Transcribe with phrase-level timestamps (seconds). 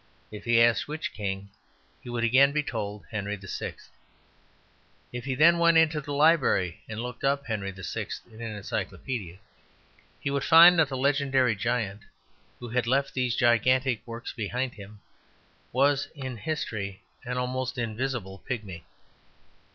[0.31, 1.51] If he asked which king,
[2.01, 3.75] he would again be told Henry VI.
[5.13, 8.07] If he then went into the library and looked up Henry VI.
[8.31, 9.37] in an encyclopædia,
[10.19, 12.01] he would find that the legendary giant,
[12.59, 15.01] who had left these gigantic works behind him,
[15.71, 18.83] was in history an almost invisible pigmy.